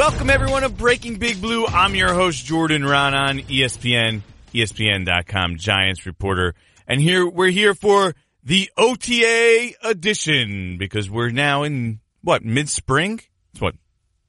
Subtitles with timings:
[0.00, 1.66] Welcome everyone to Breaking Big Blue.
[1.66, 4.22] I'm your host Jordan Raanan, ESPN,
[4.54, 6.54] ESPN.com Giants reporter.
[6.88, 13.20] And here, we're here for the OTA edition because we're now in what, mid-spring?
[13.52, 13.74] It's what,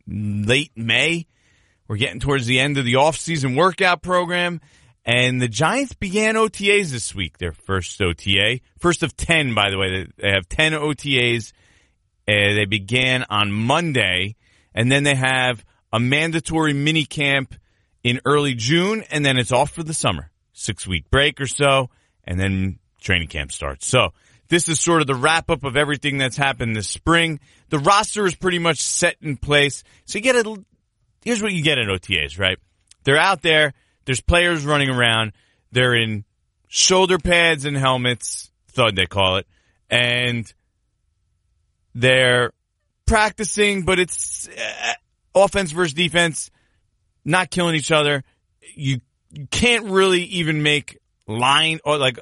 [0.05, 1.25] late May?
[1.87, 4.59] We're getting towards the end of the off-season workout program.
[5.05, 8.59] And the Giants began OTAs this week, their first OTA.
[8.77, 10.05] First of 10, by the way.
[10.17, 11.53] They have 10 OTAs.
[12.27, 14.35] Uh, they began on Monday
[14.73, 17.55] and then they have a mandatory mini camp
[18.03, 21.89] in early June, and then it's off for the summer, six week break or so,
[22.23, 23.87] and then training camp starts.
[23.87, 24.13] So
[24.47, 27.39] this is sort of the wrap up of everything that's happened this spring.
[27.69, 29.83] The roster is pretty much set in place.
[30.05, 30.63] So you get a,
[31.23, 32.57] here's what you get at OTAs, right?
[33.03, 33.73] They're out there.
[34.05, 35.33] There's players running around.
[35.71, 36.25] They're in
[36.67, 39.47] shoulder pads and helmets, thud they call it,
[39.89, 40.51] and
[41.93, 42.51] they're
[43.11, 44.93] practicing, but it's uh,
[45.35, 46.49] offense versus defense,
[47.25, 48.23] not killing each other.
[48.73, 52.19] You, you can't really even make line or like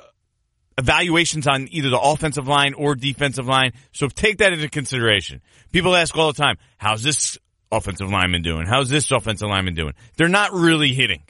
[0.80, 3.73] evaluations on either the offensive line or defensive line.
[3.92, 5.42] So take that into consideration.
[5.72, 7.38] People ask all the time, how's this
[7.72, 8.66] offensive lineman doing?
[8.66, 9.94] How's this offensive lineman doing?
[10.17, 11.22] They're not really hitting.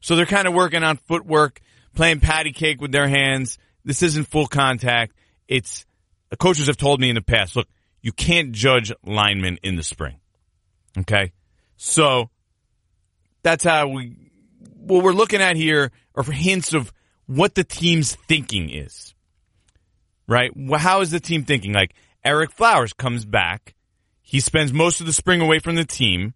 [0.00, 1.60] So they're kind of working on footwork,
[1.94, 3.58] playing patty cake with their hands.
[3.84, 5.14] This isn't full contact.
[5.46, 5.86] It's,
[6.30, 7.68] the coaches have told me in the past, look,
[8.04, 10.16] you can't judge linemen in the spring.
[10.98, 11.32] Okay.
[11.78, 12.28] So
[13.42, 14.14] that's how we,
[14.76, 16.92] what we're looking at here are hints of
[17.24, 19.14] what the team's thinking is.
[20.28, 20.50] Right?
[20.76, 21.72] How is the team thinking?
[21.72, 23.74] Like Ereck Flowers comes back.
[24.20, 26.34] He spends most of the spring away from the team.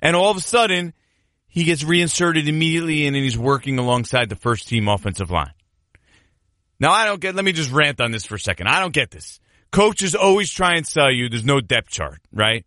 [0.00, 0.94] And all of a sudden,
[1.48, 5.52] he gets reinserted immediately and he's working alongside the first team offensive line.
[6.80, 8.68] Now I don't get, let me just rant on this for a second.
[8.68, 9.38] I don't get this.
[9.74, 12.64] Coaches always try and sell you there's no depth chart, right?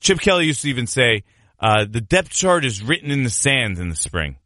[0.00, 1.24] Chip Kelly used to even say,
[1.58, 4.36] uh, the depth chart is written in the sand in the spring.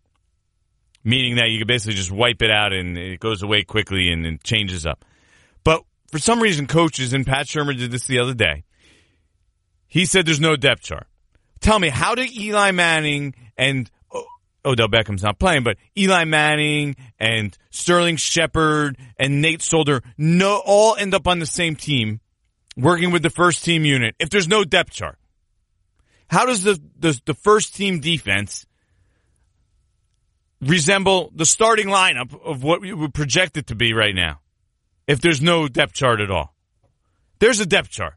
[1.03, 4.25] Meaning that you can basically just wipe it out and it goes away quickly and
[4.25, 5.05] it changes up.
[5.65, 5.83] But
[6.13, 8.63] for some reason, coaches, and Pat Shurmur did this the other day,
[9.89, 11.09] he said there's no depth chart.
[11.59, 13.91] Tell me, how did Eli Manning and
[14.65, 20.97] Odell Beckham's not playing, but Eli Manning and Sterling Shepard and Nate Solder no, all
[20.97, 22.21] end up on the same team
[22.77, 25.19] working with the first team unit if there's no depth chart.
[26.29, 28.67] How does the, the, the first team defense
[30.61, 34.41] resemble the starting lineup of what we would project it to be right now
[35.07, 36.55] if there's no depth chart at all?
[37.41, 38.15] There's a depth chart.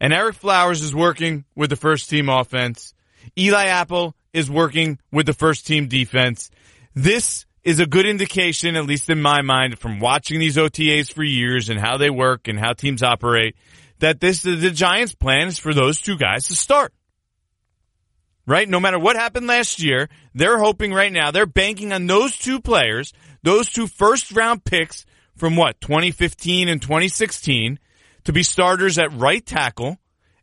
[0.00, 2.92] And Ereck Flowers is working with the first team offense.
[3.38, 6.50] Eli Apple is working with the first team defense.
[6.94, 11.22] This is a good indication, at least in my mind, from watching these OTAs for
[11.22, 13.56] years and how they work and how teams operate,
[14.00, 16.92] that this the Giants' plan is for those two guys to start.
[18.44, 18.68] Right?
[18.68, 22.60] No matter what happened last year, they're hoping right now, they're banking on those two
[22.60, 23.12] players,
[23.44, 25.06] those two first round picks
[25.36, 27.78] from what, 2015 and 2016,
[28.24, 29.98] to be starters at right tackle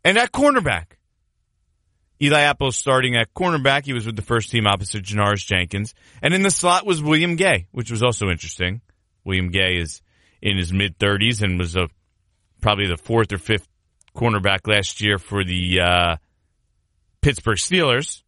[0.06, 0.94] and at cornerback.
[2.22, 3.85] Eli Apple starting at cornerback.
[3.85, 5.94] He was with the first team opposite Janoris Jenkins.
[6.22, 8.81] And in the slot was William Gay, which was also interesting.
[9.24, 10.02] William Gay is
[10.41, 11.88] in his mid 30s and was a
[12.62, 13.68] probably the fourth or fifth
[14.16, 16.16] cornerback last year for the uh,
[17.22, 18.24] Pittsburgh Steelers.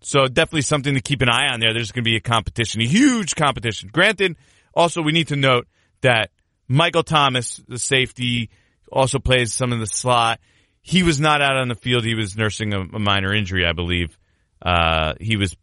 [0.00, 1.74] So definitely something to keep an eye on there.
[1.74, 3.90] There's going to be a competition, a huge competition.
[3.92, 4.36] Granted,
[4.74, 5.66] also we need to note
[6.02, 6.30] that
[6.68, 8.50] Michael Thomas, the safety,
[8.90, 10.40] also plays some of the slot
[10.86, 12.04] he was not out on the field.
[12.04, 14.16] He was nursing a, a minor injury, I believe.
[14.62, 15.56] Uh, he was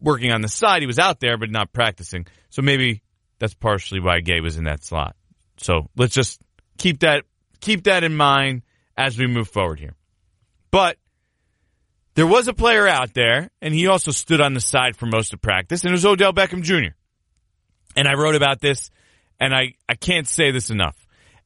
[0.00, 0.80] working on the side.
[0.80, 2.28] He was out there, but not practicing.
[2.50, 3.02] So maybe
[3.40, 5.16] that's partially why Gay was in that slot.
[5.56, 6.40] So let's just
[6.78, 7.24] keep that
[7.58, 8.62] keep that in mind
[8.96, 9.96] as we move forward here.
[10.70, 10.98] But
[12.14, 15.34] there was a player out there, and he also stood on the side for most
[15.34, 16.94] of practice, and it was Odell Beckham Jr.
[17.96, 18.92] And I wrote about this,
[19.40, 20.96] and I, I can't say this enough.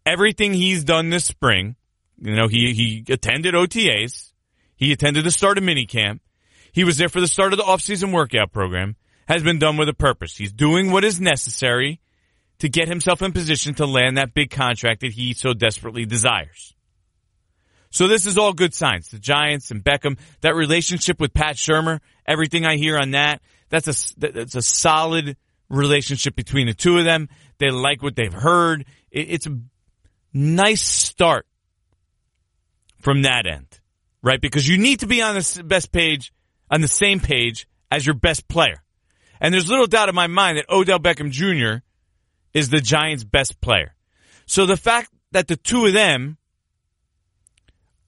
[0.04, 1.76] Everything he's done this spring
[2.24, 4.32] you know, he, he attended OTAs.
[4.76, 6.20] He attended the start of minicamp.
[6.72, 8.96] He was there for the start of the offseason workout program.
[9.28, 10.36] Has been done with a purpose.
[10.36, 12.00] He's doing what is necessary
[12.58, 16.74] to get himself in position to land that big contract that he so desperately desires.
[17.90, 19.08] So this is all good signs.
[19.08, 23.88] The Giants and Beckham, that relationship with Pat Shurmur, everything I hear on that, that's
[23.88, 25.36] a, that's a solid
[25.68, 27.28] relationship between the two of them.
[27.58, 28.84] They like what they've heard.
[29.10, 29.58] It's a
[30.32, 31.46] nice start
[33.04, 33.68] from that end,
[34.22, 34.40] right?
[34.40, 36.32] Because you need to be on the best page,
[36.70, 38.82] on the same page as your best player.
[39.40, 41.84] And there's little doubt in my mind that Odell Beckham Jr.
[42.54, 43.94] is the Giants' best player.
[44.46, 46.38] So the fact that the two of them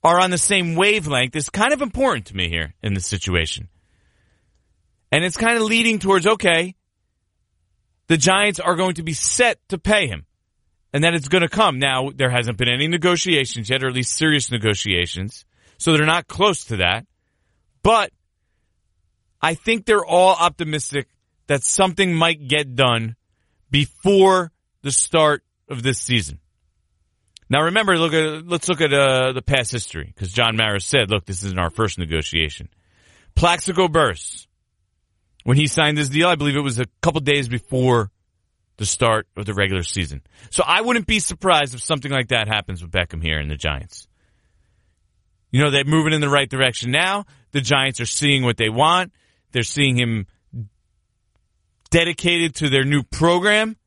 [0.03, 3.69] are on the same wavelength is kind of important to me here in this situation.
[5.11, 6.75] And it's kind of leading towards okay,
[8.07, 10.25] the Giants are going to be set to pay him
[10.97, 11.77] and that it's going to come.
[11.77, 15.45] Now, there hasn't been any negotiations yet, or at least serious negotiations.
[15.77, 17.05] So they're not close to that.
[17.83, 18.11] But
[19.39, 21.07] I think they're all optimistic
[21.45, 23.15] that something might get done
[23.69, 24.51] before
[24.81, 26.39] the start of this season.
[27.47, 31.11] Now remember, look at, let's look at uh, the past history because John Mara said,
[31.11, 32.69] look, this isn't our first negotiation.
[33.35, 34.47] Plaxico Burress,
[35.43, 38.09] when he signed this deal, I believe it was a couple days before
[38.77, 40.21] the start of the regular season.
[40.51, 43.55] So I wouldn't be surprised if something like that happens with Beckham here in the
[43.55, 44.07] Giants.
[45.51, 47.25] You know, they're moving in the right direction now.
[47.51, 49.13] The Giants are seeing what they want.
[49.51, 50.27] They're seeing him
[51.89, 53.77] dedicated to their new program.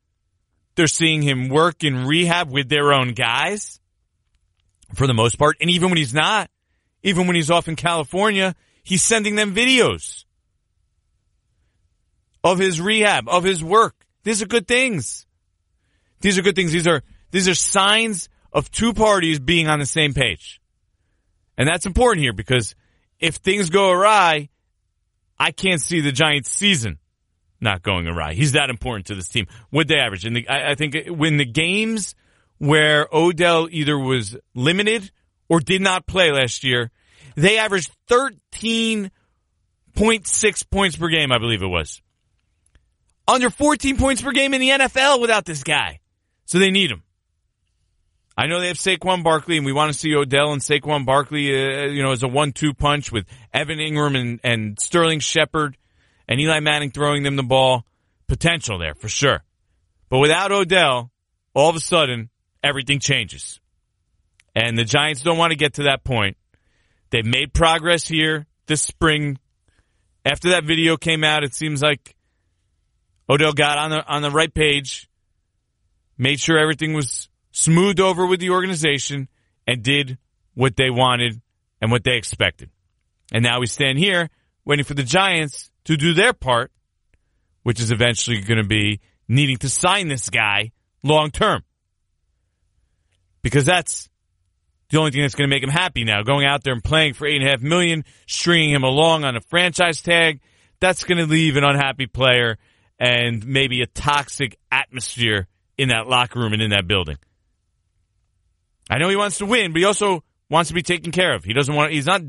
[0.74, 3.80] They're seeing him work in rehab with their own guys
[4.94, 5.56] for the most part.
[5.60, 6.50] And even when he's not,
[7.02, 10.24] even when he's off in California, he's sending them videos
[12.42, 13.99] of his rehab, of his work.
[14.22, 15.26] These are good things.
[16.20, 16.72] These are good things.
[16.72, 20.60] These are, these are signs of two parties being on the same page.
[21.56, 22.74] And that's important here because
[23.18, 24.48] if things go awry,
[25.38, 26.98] I can't see the Giants season
[27.60, 28.34] not going awry.
[28.34, 29.46] He's that important to this team.
[29.70, 30.24] What they average?
[30.24, 32.14] And I, I think when the games
[32.58, 35.10] where Odell either was limited
[35.48, 36.90] or did not play last year,
[37.36, 42.00] they averaged 13.6 points per game, I believe it was
[43.30, 46.00] under 14 points per game in the NFL without this guy.
[46.46, 47.02] So they need him.
[48.36, 51.50] I know they have Saquon Barkley, and we want to see Odell and Saquon Barkley,
[51.50, 55.76] uh, you know, as a one-two punch with Evan Engram and, and Sterling Shepard
[56.26, 57.84] and Eli Manning throwing them the ball.
[58.28, 59.42] Potential there for sure.
[60.08, 61.10] But without Odell,
[61.52, 62.30] all of a sudden,
[62.62, 63.60] everything changes.
[64.54, 66.36] And the Giants don't want to get to that point.
[67.10, 69.38] They've made progress here this spring.
[70.24, 72.14] After that video came out, it seems like
[73.30, 75.08] Odell got on the on the right page,
[76.18, 79.28] made sure everything was smoothed over with the organization,
[79.68, 80.18] and did
[80.54, 81.40] what they wanted
[81.80, 82.70] and what they expected.
[83.32, 84.28] And now we stand here
[84.64, 86.72] waiting for the Giants to do their part,
[87.62, 90.72] which is eventually going to be needing to sign this guy
[91.04, 91.62] long term.
[93.42, 94.10] Because that's
[94.90, 96.22] the only thing that's going to make him happy now.
[96.22, 99.36] Going out there and playing for eight and a half million, stringing him along on
[99.36, 100.40] a franchise tag,
[100.80, 102.58] that's going to leave an unhappy player
[103.00, 105.48] and maybe a toxic atmosphere
[105.78, 107.16] in that locker room and in that building.
[108.90, 111.42] I know he wants to win, but he also wants to be taken care of.
[111.42, 111.92] He doesn't want.
[111.92, 112.20] He's not.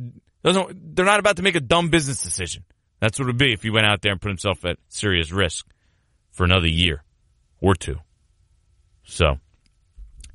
[0.44, 0.96] Doesn't.
[0.96, 2.64] They're not about to make a dumb business decision.
[3.00, 5.32] That's what it would be if he went out there and put himself at serious
[5.32, 5.68] risk
[6.32, 7.04] for another year
[7.60, 7.98] or two.
[9.04, 9.38] So,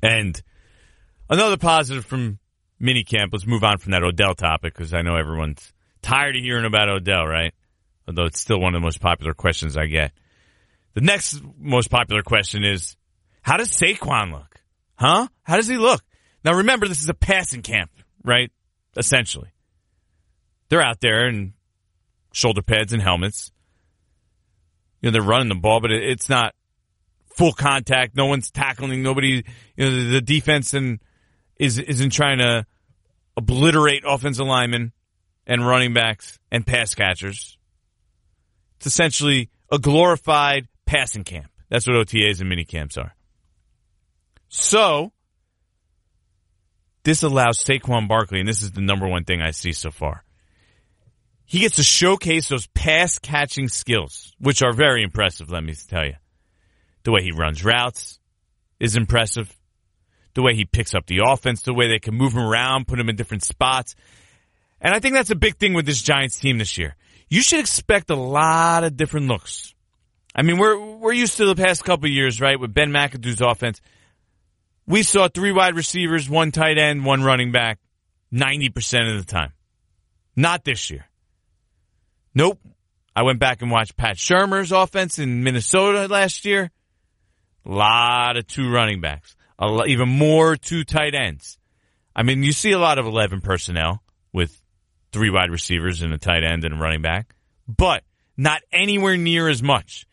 [0.03, 0.39] and
[1.29, 2.39] another positive from
[2.79, 3.29] minicamp.
[3.31, 6.89] Let's move on from that Odell topic because I know everyone's tired of hearing about
[6.89, 7.53] Odell, right?
[8.07, 10.11] Although it's still one of the most popular questions I get.
[10.97, 12.97] The next most popular question is,
[13.43, 14.59] how does Saquon look?
[14.95, 15.27] Huh?
[15.43, 16.01] How does he look?
[16.43, 17.91] Now remember, this is a passing camp,
[18.23, 18.51] right?
[18.95, 19.49] Essentially.
[20.69, 21.53] They're out there in
[22.33, 23.51] shoulder pads and helmets.
[24.99, 26.55] You know, they're running the ball, but it's not
[27.35, 28.15] full contact.
[28.15, 29.03] No one's tackling.
[29.03, 29.43] Nobody,
[29.75, 30.99] you know, the, defense and
[31.59, 32.65] is, isn't trying to
[33.37, 34.93] obliterate offensive linemen
[35.45, 37.55] and running backs and pass catchers.
[38.77, 41.51] It's essentially a glorified passing camp.
[41.69, 43.13] That's what OTAs and mini camps are.
[44.49, 45.11] So,
[47.03, 50.23] this allows Saquon Barkley, and this is the number one thing I see so far.
[51.45, 56.05] He gets to showcase those pass catching skills, which are very impressive, let me tell
[56.05, 56.15] you.
[57.03, 58.19] The way he runs routes
[58.79, 59.53] is impressive.
[60.33, 62.99] The way he picks up the offense, the way they can move him around, put
[62.99, 63.95] him in different spots.
[64.81, 66.95] And I think that's a big thing with this Giants team this year.
[67.29, 69.73] You should expect a lot of different looks
[70.37, 72.59] I mean, we're we're used to the past couple years, right?
[72.59, 73.81] With Ben McAdoo's offense,
[74.85, 77.79] we saw three wide receivers, one tight end, one running back,
[78.31, 79.53] ninety percent of the time.
[80.35, 81.07] Not this year.
[82.35, 82.59] Nope.
[83.15, 86.69] I went back and watched Pat Shurmur's offense in Minnesota last year.
[87.65, 91.57] A lot of two running backs, lot, even more two tight ends.
[92.15, 94.61] I mean, you see a lot of eleven personnel with
[95.11, 97.33] three wide receivers and a tight end and a running back,
[97.67, 98.03] but
[98.37, 100.05] not anywhere near as much.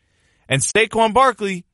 [0.49, 1.65] And Saquon Barkley,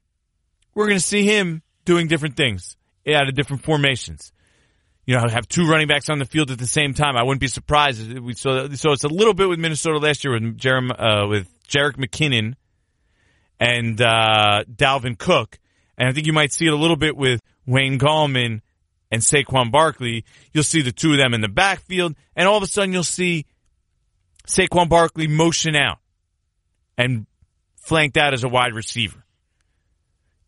[0.75, 2.77] we're going to see him doing different things
[3.09, 4.33] out of different formations.
[5.07, 7.17] You know, have two running backs on the field at the same time.
[7.17, 8.01] I wouldn't be surprised.
[8.01, 11.27] If We saw so it's a little bit with Minnesota last year with Jerem, uh,
[11.27, 12.55] with Jerick McKinnon
[13.59, 15.59] and uh, Dalvin Cook,
[15.99, 18.61] and I think you might see it a little bit with Wayne Gallman
[19.11, 22.63] and Saquon Barkley, you'll see the two of them in the backfield, and all of
[22.63, 23.47] a sudden you'll see
[24.47, 25.99] Saquon Barkley motion out
[26.97, 27.27] and
[27.91, 29.25] flanked out as a wide receiver.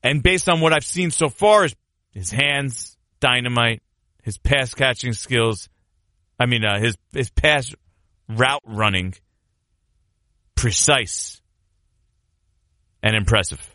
[0.01, 1.75] And based on what I've seen so far, his,
[2.13, 3.83] his hands, dynamite,
[4.23, 5.69] his pass catching skills,
[6.39, 7.75] I mean, uh, his, his pass
[8.29, 9.15] route running,
[10.55, 11.43] precise
[13.03, 13.75] and impressive.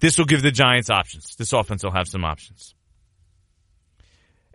[0.00, 1.36] This will give the Giants options.
[1.36, 2.74] This offense will have some options.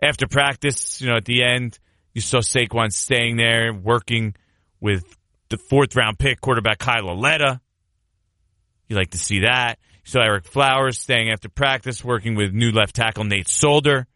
[0.02, 1.78] After practice, you know, at the end,
[2.12, 4.34] you saw Saquon staying there, working
[4.80, 5.16] with
[5.56, 7.60] the fourth round pick quarterback Kyle Lauletta.
[8.88, 9.78] You like to see that.
[10.04, 14.06] You saw Ereck Flowers staying after practice, working with new left tackle Nate Solder.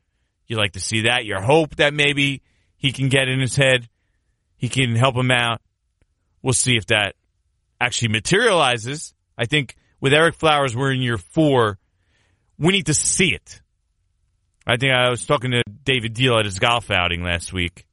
[0.47, 1.25] You like to see that.
[1.25, 2.42] Your hope that maybe
[2.76, 3.88] he can get in his head.
[4.57, 5.61] He can help him out.
[6.42, 7.14] We'll see if that
[7.80, 9.14] actually materializes.
[9.37, 11.78] I think with Ereck Flowers, we're in year four.
[12.59, 13.61] We need to see it.
[14.66, 17.88] I think I was talking to David Diehl at his golf outing last week.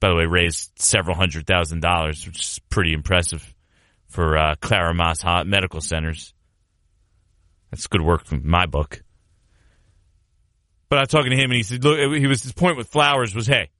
[0.00, 3.54] By the way, raised several hundred thousand dollars, which is pretty impressive
[4.08, 6.34] for uh, Clara Maass Medical Centers.
[7.70, 9.02] That's good work from my book.
[10.88, 12.88] But I was talking to him, and he said, "Look, he was his point with
[12.88, 13.70] Flowers was, hey,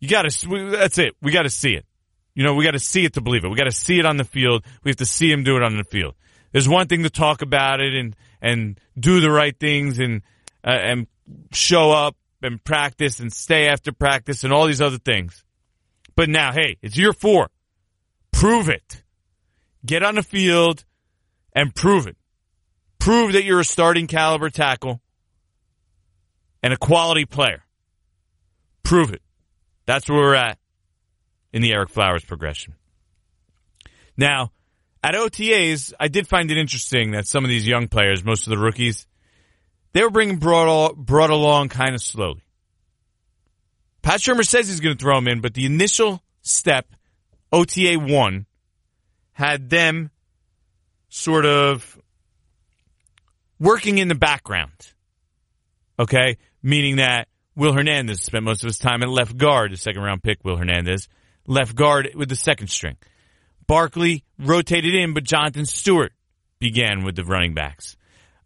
[0.00, 0.70] you got to.
[0.70, 1.14] That's it.
[1.22, 1.86] We got to see it.
[2.34, 3.48] You know, we got to see it to believe it.
[3.48, 4.64] We got to see it on the field.
[4.84, 6.14] We have to see him do it on the field.
[6.52, 10.22] There's one thing to talk about it and and do the right things and
[10.64, 11.06] uh, and
[11.52, 15.44] show up and practice and stay after practice and all these other things.
[16.18, 17.48] But now, hey, it's year four.
[18.32, 19.04] Prove it.
[19.86, 20.84] Get on the field
[21.54, 22.16] and prove it.
[22.98, 25.00] Prove that you're a starting caliber tackle
[26.60, 27.62] and a quality player.
[28.82, 29.22] Prove it.
[29.86, 30.58] That's where we're at
[31.52, 32.74] in the Ereck Flowers progression.
[34.16, 34.50] Now,
[35.04, 38.50] at OTAs, I did find it interesting that some of these young players, most of
[38.50, 39.06] the rookies,
[39.92, 42.42] they were being brought, brought along kind of slowly.
[44.02, 46.86] Pat Shurmur says he's going to throw him in, but the initial step,
[47.52, 48.46] OTA 1,
[49.32, 50.10] had them
[51.08, 51.98] sort of
[53.58, 54.72] working in the background.
[55.98, 56.38] Okay?
[56.62, 60.22] Meaning that Will Hernandez spent most of his time at left guard, the second round
[60.22, 61.08] pick, Will Hernandez,
[61.46, 62.96] left guard with the second string.
[63.66, 66.12] Barkley rotated in, but Jonathan Stewart
[66.58, 67.96] began with the running backs.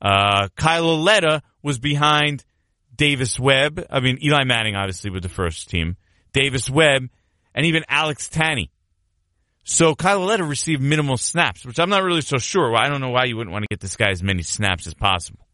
[0.01, 2.45] Uh, Kyle Lauletta was behind
[2.95, 3.87] Davis Webb.
[3.91, 5.97] I mean, Eli Manning, obviously, with the first team.
[6.33, 7.09] Davis Webb,
[7.55, 8.71] and even Alex Tanney.
[9.65, 12.75] So Kyle Lauletta received minimal snaps, which I'm not really so sure.
[12.75, 14.95] I don't know why you wouldn't want to get this guy as many snaps as
[14.95, 15.47] possible.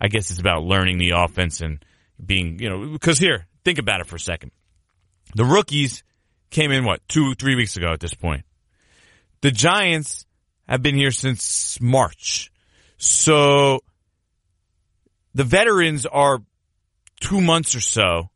[0.00, 1.84] I guess it's about learning the offense and
[2.24, 4.50] being, you know, because here, think about it for a second.
[5.34, 6.02] The rookies
[6.50, 8.44] came in, what, two, three weeks ago at this point.
[9.40, 10.26] The Giants
[10.68, 12.50] have been here since March.
[12.96, 13.80] So
[15.34, 16.42] the veterans are
[17.20, 18.30] two months or so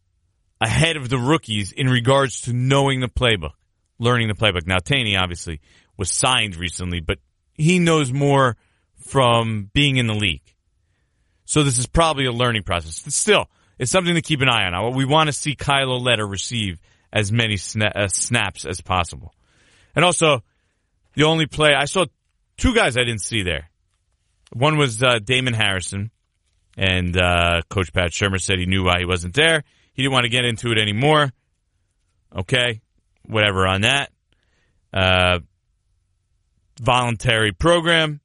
[0.60, 3.52] ahead of the rookies in regards to knowing the playbook,
[3.98, 4.66] learning the playbook.
[4.66, 5.60] Now, Tanney obviously
[5.96, 7.18] was signed recently, but
[7.54, 8.56] he knows more
[8.98, 10.42] from being in the league.
[11.44, 13.00] So this is probably a learning process.
[13.00, 14.94] But still, it's something to keep an eye on.
[14.94, 16.80] We want to see Kyle Lauletta receive
[17.12, 19.34] as many sna- uh, snaps as possible.
[19.94, 20.42] And also,
[21.14, 22.06] the only play I saw
[22.56, 23.68] two guys I didn't see there.
[24.52, 26.10] One was uh, Damon Harrison,
[26.76, 29.64] and uh, Coach Pat Shurmur said he knew why he wasn't there.
[29.92, 31.30] He didn't want to get into it anymore.
[32.34, 32.80] Okay,
[33.26, 34.10] whatever on that.
[34.92, 35.40] Uh,
[36.80, 38.20] voluntary program.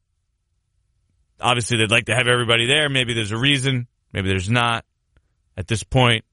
[1.39, 2.89] Obviously, they'd like to have everybody there.
[2.89, 3.87] Maybe there's a reason.
[4.13, 4.85] Maybe there's not.
[5.55, 6.23] At this point,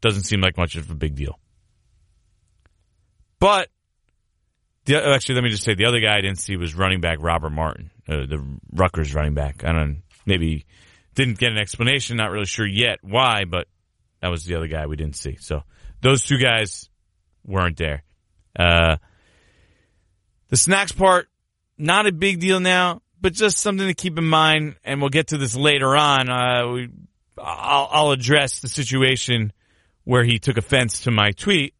[0.00, 1.38] doesn't seem like much of a big deal.
[3.38, 3.68] But
[4.84, 7.18] the, actually, let me just say the other guy I didn't see was running back
[7.20, 9.64] Robert Martin, uh, the Rutgers running back.
[9.64, 10.66] I don't maybe
[11.14, 12.16] didn't get an explanation.
[12.16, 13.66] Not really sure yet why, but
[14.20, 15.36] that was the other guy we didn't see.
[15.40, 15.62] So
[16.00, 16.88] those two guys
[17.44, 18.04] weren't there.
[18.58, 18.96] Uh,
[20.48, 21.28] the snacks part,
[21.78, 24.76] not a big deal now, but just something to keep in mind.
[24.84, 26.28] And we'll get to this later on.
[26.28, 26.88] Uh, we,
[27.38, 29.52] I'll, I'll address the situation
[30.04, 31.74] where he took offense to my tweet,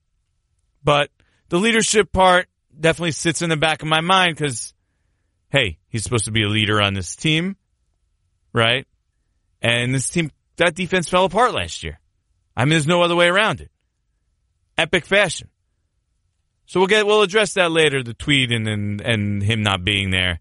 [0.83, 1.11] but
[1.49, 2.47] the leadership part
[2.79, 4.73] definitely sits in the back of my mind because,
[5.51, 7.57] hey, he's supposed to be a leader on this team,
[8.53, 8.87] right?
[9.62, 12.00] And this team, that defense fell apart last year.
[12.57, 13.71] I mean, there's no other way around it.
[14.76, 15.49] Epic fashion.
[16.66, 20.11] So we'll get, we'll address that later, the tweet and, and, and him not being
[20.11, 20.40] there.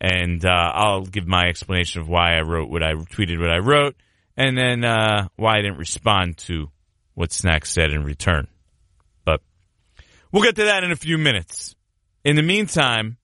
[0.00, 3.58] And, uh, I'll give my explanation of why I wrote what I tweeted what I
[3.58, 3.96] wrote
[4.36, 6.70] and then, uh, why I didn't respond to
[7.14, 8.46] what Snack said in return.
[9.24, 9.40] But
[10.30, 11.74] we'll get to that in a few minutes.
[12.24, 13.16] In the meantime,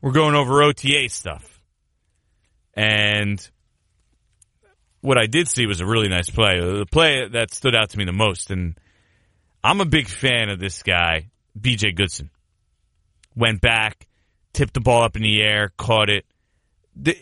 [0.00, 1.60] we're going over OTA stuff.
[2.74, 3.46] And
[5.00, 6.60] what I did see was a really nice play.
[6.60, 8.78] The play that stood out to me the most, and
[9.62, 12.30] I'm a big fan of this guy, BJ Goodson.
[13.34, 14.08] Went back,
[14.52, 16.24] tipped the ball up in the air, caught it.
[16.96, 17.16] The,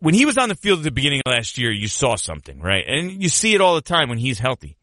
[0.00, 2.60] when he was on the field at the beginning of last year, you saw something,
[2.60, 2.84] right?
[2.86, 4.76] And you see it all the time when he's healthy.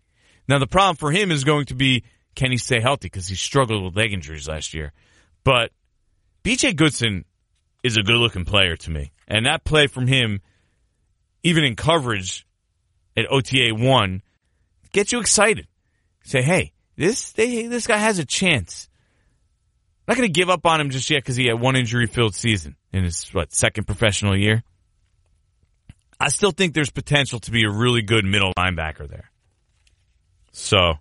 [0.47, 2.03] Now the problem for him is going to be
[2.35, 4.91] can he stay healthy because he struggled with leg injuries last year.
[5.43, 5.71] But
[6.43, 7.23] BJ Goodson
[7.83, 9.11] is a good looking player to me.
[9.27, 10.41] And that play from him,
[11.45, 12.45] even in coverage
[13.15, 14.23] at OTA one,
[14.91, 15.67] get you excited.
[16.23, 18.89] Say, hey, this they, this guy has a chance.
[19.99, 22.07] I'm not going to give up on him just yet because he had one injury
[22.07, 24.63] filled season in his what second professional year.
[26.19, 29.29] I still think there's potential to be a really good middle linebacker there.
[30.51, 30.95] So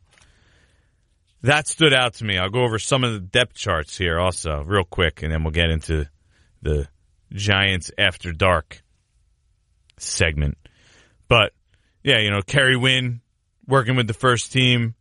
[1.43, 2.37] that stood out to me.
[2.37, 5.53] I'll go over some of the depth charts here also real quick, and then we'll
[5.53, 6.07] get into
[6.61, 6.87] the
[7.33, 8.84] Giants after dark
[9.99, 10.59] segment.
[11.29, 11.53] But
[12.03, 13.21] yeah, you know, Kerry Wynn
[13.67, 14.95] working with the first team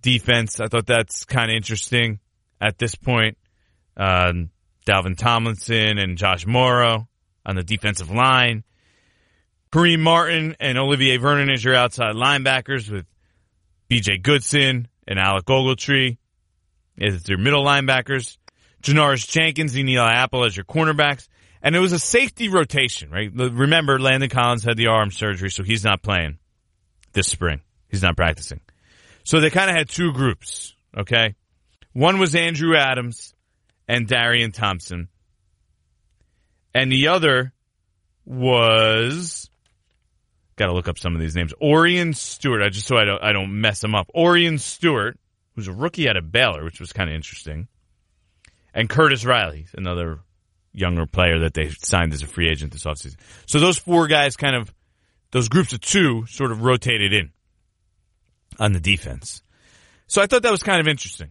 [0.00, 0.60] defense.
[0.60, 2.20] I thought that's kind of interesting
[2.60, 3.38] at this point.
[3.96, 4.50] Um,
[4.86, 7.08] Dalvin Tomlinson and Josh Mauro
[7.44, 8.64] on the defensive line.
[9.72, 13.06] Kareem Martin and Olivier Vernon as your outside linebackers with
[13.90, 16.18] BJ Goodson and Alec Ogletree
[17.00, 18.36] as your middle linebackers.
[18.82, 21.28] Janoris Jenkins and Eli Apple as your cornerbacks.
[21.62, 23.30] And it was a safety rotation, right?
[23.32, 26.38] Remember, Landon Collins had the arm surgery, so he's not playing
[27.12, 27.60] this spring.
[27.88, 28.60] He's not practicing.
[29.22, 31.36] So they kind of had two groups, okay?
[31.92, 33.34] One was Andrew Adams
[33.86, 35.08] and Darian Thompson.
[36.74, 37.52] And the other
[38.24, 39.50] was
[40.56, 41.52] got to look up some of these names.
[41.60, 44.10] Orion Stewart, I just so I don't I don't mess him up.
[44.14, 45.18] Orion Stewart,
[45.54, 47.68] who's a rookie out of Baylor, which was kind of interesting.
[48.74, 50.20] And Curtis Riley, another
[50.72, 53.16] younger player that they signed as a free agent this offseason.
[53.46, 54.72] So those four guys kind of,
[55.30, 57.30] those groups of two sort of rotated in
[58.58, 59.42] on the defense.
[60.06, 61.30] So I thought that was kind of interesting.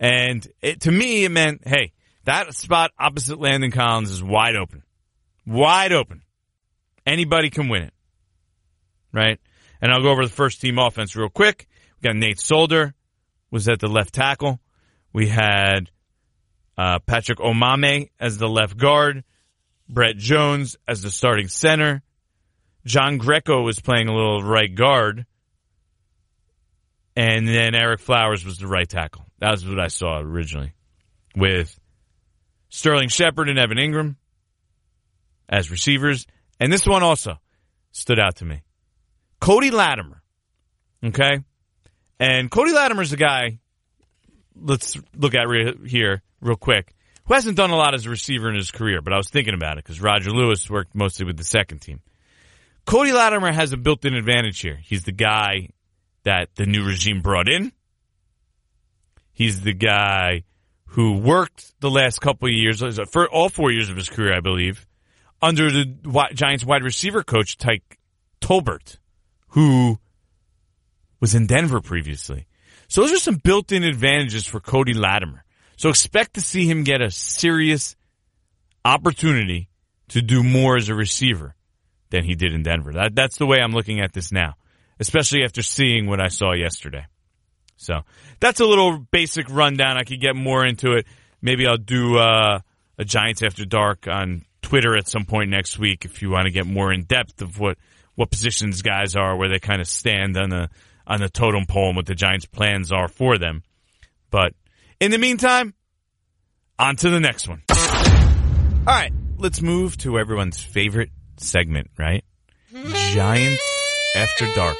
[0.00, 1.92] And it, to me, it meant, hey,
[2.24, 4.82] that spot opposite Landon Collins is wide open.
[5.46, 6.22] Wide open.
[7.06, 7.94] Anybody can win it.
[9.12, 9.40] Right?
[9.80, 11.68] And I'll go over the first team offense real quick.
[12.00, 12.94] We got Nate Solder
[13.50, 14.60] was at the left tackle.
[15.12, 15.90] We had
[16.76, 19.24] uh, Patrick Omameh as the left guard,
[19.88, 22.02] Brett Jones as the starting center.
[22.84, 25.26] John Greco was playing a little right guard.
[27.16, 29.24] And then Ereck Flowers was the right tackle.
[29.38, 30.72] That was what I saw originally.
[31.36, 31.78] With
[32.70, 34.16] Sterling Shepard and Evan Engram
[35.48, 36.26] as receivers.
[36.58, 37.38] And this one also
[37.92, 38.62] stood out to me.
[39.40, 40.22] Cody Latimer.
[41.04, 41.40] Okay?
[42.18, 43.60] And Cody Latimer is a guy,
[44.56, 48.48] let's look at re- here real quick, who hasn't done a lot as a receiver
[48.48, 51.36] in his career, but I was thinking about it because Roger Lewis worked mostly with
[51.36, 52.00] the second team.
[52.84, 54.78] Cody Latimer has a built in advantage here.
[54.82, 55.70] He's the guy
[56.24, 57.72] that the new regime brought in.
[59.32, 60.44] He's the guy
[60.88, 64.34] who worked the last couple of years, uh, for all four years of his career,
[64.34, 64.86] I believe,
[65.42, 67.98] under the Giants wide receiver coach, Tyke
[68.40, 68.98] Tolbert,
[69.48, 69.98] who
[71.20, 72.46] was in Denver previously.
[72.88, 75.43] So those are some built in advantages for Cody Latimer.
[75.76, 77.96] So expect to see him get a serious
[78.84, 79.68] opportunity
[80.08, 81.54] to do more as a receiver
[82.10, 82.92] than he did in Denver.
[82.92, 84.54] That, that's the way I'm looking at this now,
[85.00, 87.06] especially after seeing what I saw yesterday.
[87.76, 88.00] So
[88.40, 89.96] that's a little basic rundown.
[89.96, 91.06] I could get more into it.
[91.42, 92.60] Maybe I'll do uh,
[92.98, 96.52] a Giants After Dark on Twitter at some point next week if you want to
[96.52, 97.76] get more in depth of what
[98.14, 100.70] what positions guys are, where they kind of stand on the
[101.06, 103.62] on the totem pole, and what the Giants' plans are for them.
[104.30, 104.54] But
[105.00, 105.74] in the meantime,
[106.78, 107.62] on to the next one.
[107.70, 112.24] All right, let's move to everyone's favorite segment, right?
[112.72, 113.62] Giants
[114.16, 114.76] After Dark.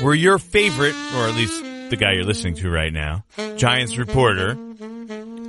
[0.00, 3.24] Where your favorite, or at least the guy you're listening to right now,
[3.56, 4.56] Giants reporter,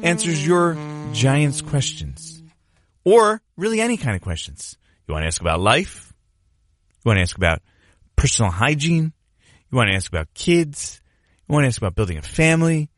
[0.04, 0.75] answers your
[1.13, 2.41] Giants questions.
[3.06, 4.78] Or really any kind of questions.
[5.08, 6.13] You want to ask about life?
[7.04, 7.62] You want to ask about
[8.15, 9.13] personal hygiene?
[9.71, 11.02] You want to ask about kids?
[11.47, 12.89] You want to ask about building a family?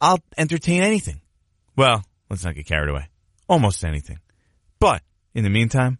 [0.00, 1.20] I'll entertain anything.
[1.76, 3.08] Well, let's not get carried away.
[3.48, 4.18] Almost anything.
[4.78, 5.02] But
[5.34, 5.98] in the meantime,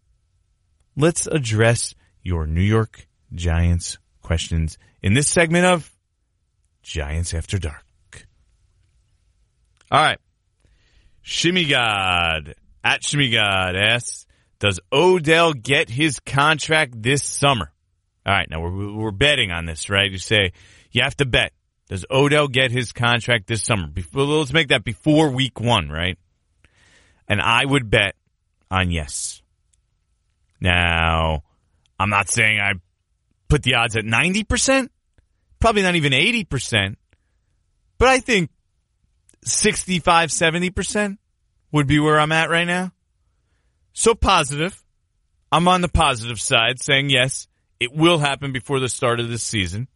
[0.96, 5.90] let's address your New York Giants questions in this segment of
[6.82, 7.84] Giants After Dark.
[9.90, 10.18] All right.
[11.22, 14.26] Shimmy God at Shimmy God asks,
[14.58, 17.70] does Odell get his contract this summer?
[18.26, 18.48] All right.
[18.50, 20.10] Now we're, we're betting on this, right?
[20.10, 20.52] You say
[20.90, 21.52] you have to bet.
[21.88, 23.86] Does Odell get his contract this summer?
[23.86, 26.18] Before, let's make that before week one, right?
[27.26, 28.14] And I would bet
[28.70, 29.42] on yes.
[30.60, 31.44] Now,
[31.98, 32.74] I'm not saying I
[33.48, 34.88] put the odds at 90%,
[35.60, 36.96] probably not even 80%,
[37.96, 38.50] but I think
[39.44, 41.18] 65, 70%
[41.72, 42.92] would be where I'm at right now.
[43.92, 44.82] So positive.
[45.50, 47.48] I'm on the positive side saying yes,
[47.80, 49.88] it will happen before the start of this season.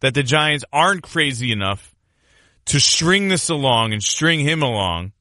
[0.00, 1.94] That the Giants aren't crazy enough
[2.66, 5.12] to string this along and string him along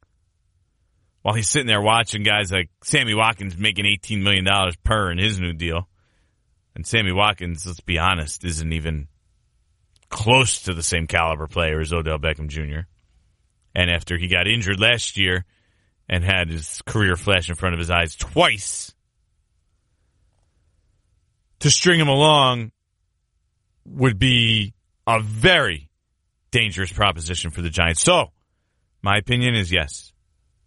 [1.22, 4.46] while he's sitting there watching guys like Sammy Watkins making $18 million
[4.84, 5.88] per in his new deal.
[6.76, 9.08] And Sammy Watkins, let's be honest, isn't even
[10.10, 12.88] close to the same caliber player as Odell Beckham Jr.
[13.76, 15.46] And after he got injured last year
[16.08, 18.94] and had his career flash in front of his eyes twice,
[21.60, 22.72] to string him along
[23.90, 24.74] would be
[25.08, 25.90] a very
[26.52, 28.02] dangerous proposition for the Giants.
[28.02, 28.32] So,
[29.02, 30.14] my opinion is yes,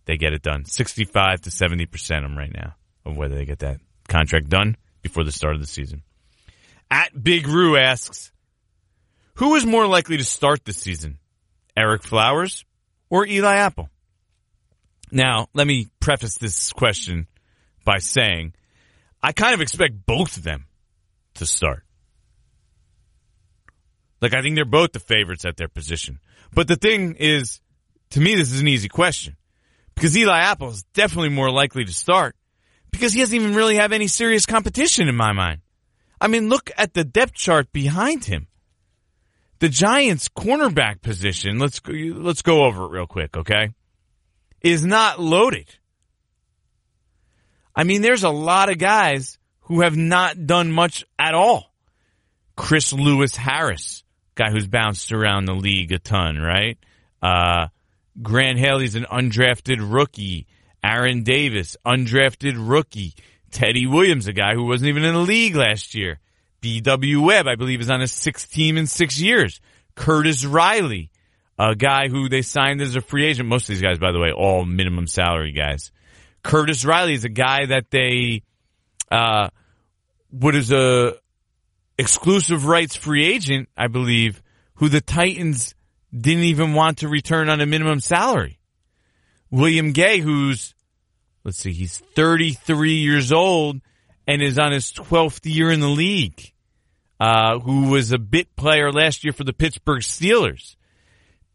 [0.04, 0.64] they get it done.
[0.64, 5.32] 65 to 70% I'm right now of whether they get that contract done before the
[5.32, 6.02] start of the season.
[6.90, 8.32] At Big Roo asks,
[9.34, 11.18] who is more likely to start this season?
[11.76, 12.64] Ereck Flowers
[13.08, 13.88] or Eli Apple?
[15.10, 17.26] Now, let me preface this question
[17.84, 18.54] by saying
[19.22, 20.66] I kind of expect both of them
[21.34, 21.84] to start.
[24.22, 26.20] Like, I think they're both the favorites at their position.
[26.54, 27.60] But the thing is,
[28.10, 29.36] to me, this is an easy question
[29.96, 32.36] because Eli Apple is definitely more likely to start
[32.92, 35.60] because he doesn't even really have any serious competition in my mind.
[36.20, 38.46] I mean, look at the depth chart behind him.
[39.58, 43.70] The Giants cornerback position, let's go, let's go over it real quick, okay?
[44.60, 45.66] Is not loaded.
[47.74, 51.72] I mean, there's a lot of guys who have not done much at all.
[52.56, 56.78] Chris Lewis Harris, guy who's bounced around the league a ton, right?
[57.22, 57.68] Uh,
[58.20, 60.46] Grant Haley's an undrafted rookie.
[60.82, 63.14] Aaron Davis, undrafted rookie.
[63.50, 66.18] Teddy Williams, a guy who wasn't even in the league last year.
[66.60, 67.22] B.W.
[67.22, 69.60] Webb, I believe, is on his sixth team in six years.
[69.94, 71.10] Curtis Riley,
[71.58, 73.48] a guy who they signed as a free agent.
[73.48, 75.92] Most of these guys, by the way, all minimum salary guys.
[76.42, 78.42] Curtis Riley is a guy that they,
[79.10, 79.48] uh,
[80.30, 81.14] what is a
[82.02, 84.42] exclusive rights free agent, I believe,
[84.74, 85.74] who the Titans
[86.12, 88.58] didn't even want to return on a minimum salary.
[89.50, 90.74] William Gay, who's,
[91.44, 93.80] let's see, he's 33 years old
[94.26, 96.52] and is on his 12th year in the league,
[97.20, 100.74] uh, who was a bit player last year for the Pittsburgh Steelers.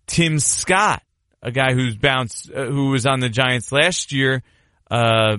[0.06, 1.04] Tim Scott,
[1.42, 4.44] a guy who's bounced, uh, who was on the Giants last year,
[4.90, 5.36] uh,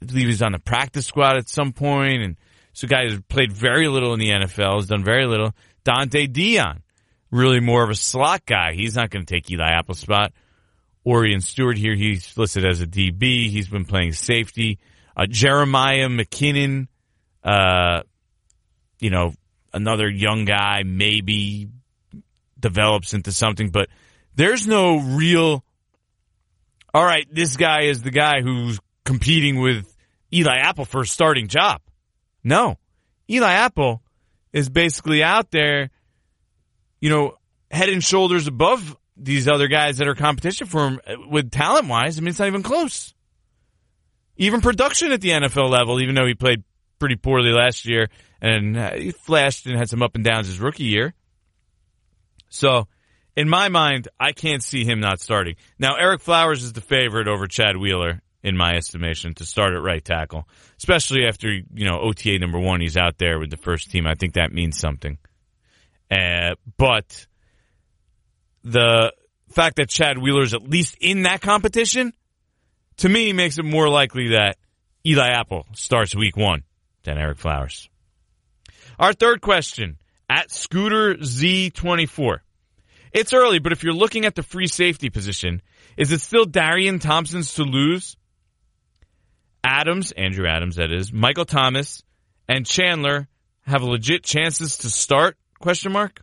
[0.00, 2.36] I believe he was on the practice squad at some point, and
[2.78, 5.52] so guy who's played very little in the NFL, has done very little.
[5.84, 6.78] Donte Deayon,
[7.28, 8.72] really more of a slot guy.
[8.74, 10.32] He's not going to take Eli Apple's spot.
[11.04, 13.50] Orion Stewart here, he's listed as a DB.
[13.50, 14.78] He's been playing safety.
[15.16, 16.86] Uh, Jeremiah McKinnon,
[17.42, 18.02] uh,
[19.00, 19.34] you know,
[19.74, 21.70] another young guy, maybe
[22.60, 23.88] develops into something, but
[24.36, 25.64] there's no real,
[26.94, 29.84] all right, this guy is the guy who's competing with
[30.32, 31.80] Eli Apple for a starting job.
[32.42, 32.78] No.
[33.30, 34.02] Eli Apple
[34.52, 35.90] is basically out there
[37.00, 37.34] you know,
[37.70, 41.88] head and shoulders above these other guys that are competition for him uh, with talent
[41.88, 42.18] wise.
[42.18, 43.14] I mean, it's not even close.
[44.36, 46.62] Even production at the NFL level, even though he played
[46.98, 48.08] pretty poorly last year
[48.40, 51.14] and uh, he flashed and had some up and downs his rookie year.
[52.48, 52.86] So,
[53.36, 55.56] in my mind, I can't see him not starting.
[55.78, 59.82] Now, Ereck Flowers is the favorite over Chad Wheeler, in my estimation, to start at
[59.82, 60.48] right tackle,
[60.78, 64.06] especially after, you know, OTA number one, he's out there with the first team.
[64.06, 65.18] I think that means something.
[66.10, 67.26] Uh, but
[68.62, 69.12] the
[69.50, 72.12] fact that Chad Wheeler is at least in that competition,
[72.98, 74.56] to me, makes it more likely that
[75.06, 76.62] Eli Apple starts week one
[77.04, 77.88] than Ereck Flowers.
[78.98, 79.98] Our third question
[80.28, 82.38] at Scooter Z24.
[83.12, 85.62] It's early, but if you're looking at the free safety position,
[85.96, 88.16] is it still Darian Thompson's to lose?
[89.64, 92.02] Adams, Andrew Adams, that is, Michael Thomas,
[92.48, 93.28] and Chandler
[93.62, 96.22] have legit chances to start Question mark.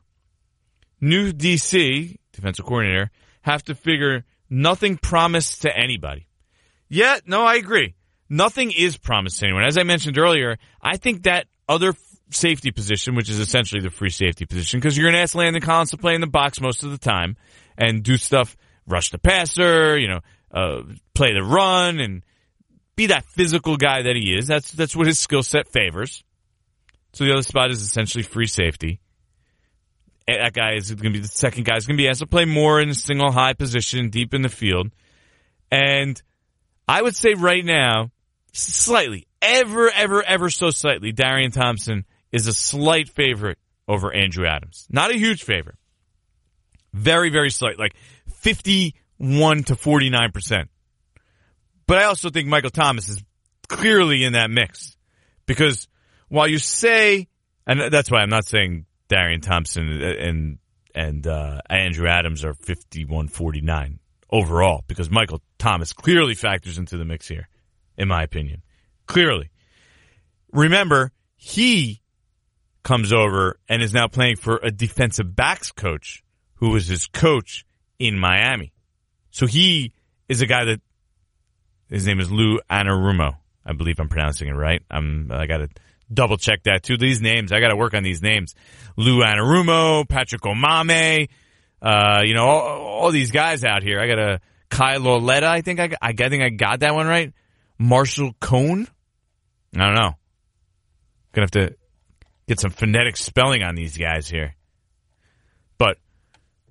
[1.02, 6.28] New DC defensive coordinator have to figure nothing promised to anybody.
[6.88, 7.96] Yeah, no, I agree.
[8.30, 9.66] Nothing is promised to anyone.
[9.66, 11.94] As I mentioned earlier, I think that other
[12.30, 15.62] safety position, which is essentially the free safety position, because you're going to ask Landon
[15.62, 17.36] Collins to play in the box most of the time
[17.78, 18.56] and do stuff,
[18.88, 20.22] rush the passer, you know,
[20.52, 20.82] uh,
[21.14, 22.24] play the run and
[22.96, 24.48] be that physical guy that he is.
[24.48, 26.24] That's, that's what his skill set favors.
[27.14, 29.00] So the other spot is essentially free safety
[30.28, 31.78] that guy is going to be the second guy.
[31.78, 34.42] Is going to be asked to play more in a single high position, deep in
[34.42, 34.92] the field.
[35.72, 36.22] And
[36.88, 38.12] I would say right now,
[38.54, 44.88] slightly, ever, ever, ever so slightly, Darian Thompson is a slight favorite over Andrew Adams.
[44.90, 45.78] Not a huge favorite.
[46.94, 47.96] Very, very slight, like
[48.38, 50.68] 51 to 49%.
[51.88, 53.24] But I also think Michael Thomas is
[53.68, 54.98] clearly in that mix
[55.46, 55.88] because
[56.30, 57.28] while you say,
[57.68, 60.58] and that's why I'm not saying Darian Thompson and,
[60.94, 64.00] and, uh, Andrew Adams are 51-49
[64.32, 67.48] overall because Michael Thomas clearly factors into the mix here,
[67.98, 68.64] in my opinion.
[69.06, 69.52] Clearly.
[70.52, 72.02] Remember, he
[72.84, 76.24] comes over and is now playing for a defensive backs coach
[76.56, 77.66] who was his coach
[78.00, 78.72] in Miami.
[79.32, 79.94] So he
[80.30, 80.82] is a guy that
[81.90, 83.38] his name is Lou Anarumo.
[83.66, 84.82] I believe I'm pronouncing it right.
[84.90, 85.70] I'm I got to
[86.14, 86.98] double check that too.
[86.98, 88.56] These names, I got to work on these names.
[88.98, 91.30] Lou Anarumo, Patrick Omameh,
[91.82, 94.00] uh, you know, all, all, these guys out here.
[94.00, 95.48] I got a Kyle Lauletta.
[95.48, 97.34] I think I, I, I think I got that one right.
[97.78, 98.88] Marshall Koehn.
[99.76, 100.14] I don't know.
[101.34, 101.76] Gonna have to
[102.48, 104.56] get some phonetic spelling on these guys here.
[105.78, 105.98] But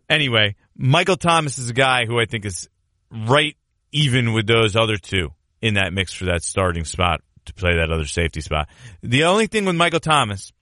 [0.09, 2.69] anyway, Michael Thomas is a guy who I think is
[3.11, 3.57] right
[3.95, 5.31] even with those other two
[5.63, 8.69] in that mix for that starting spot to play that other safety spot.
[9.03, 10.53] The only thing with Michael Thomas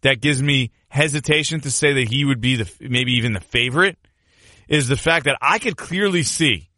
[0.00, 3.98] that gives me hesitation to say that he would be the maybe even the favorite
[4.66, 6.70] is the fact that I could clearly see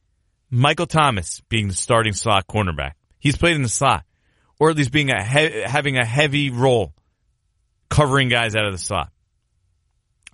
[0.50, 2.92] Michael Thomas being the starting slot cornerback.
[3.20, 4.04] He's played in the slot,
[4.58, 6.94] or at least being a he- having a heavy role
[7.88, 9.12] covering guys out of the slot.